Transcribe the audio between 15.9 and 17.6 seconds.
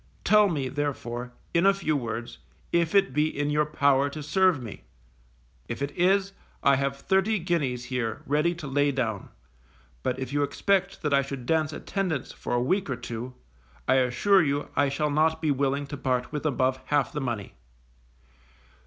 part with above half the money.